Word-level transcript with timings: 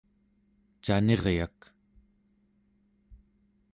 caniryak 0.83 1.59